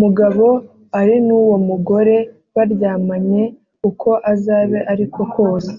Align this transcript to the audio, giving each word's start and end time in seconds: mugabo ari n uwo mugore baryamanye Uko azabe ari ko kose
mugabo 0.00 0.46
ari 1.00 1.16
n 1.26 1.28
uwo 1.38 1.56
mugore 1.68 2.16
baryamanye 2.54 3.42
Uko 3.88 4.10
azabe 4.32 4.78
ari 4.92 5.04
ko 5.14 5.22
kose 5.34 5.72